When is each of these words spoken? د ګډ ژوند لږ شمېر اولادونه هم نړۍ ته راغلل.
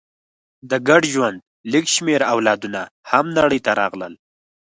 د 0.69 0.71
ګډ 0.87 1.01
ژوند 1.13 1.37
لږ 1.71 1.85
شمېر 1.95 2.21
اولادونه 2.33 2.81
هم 3.11 3.25
نړۍ 3.37 3.59
ته 3.65 3.71
راغلل. 3.81 4.13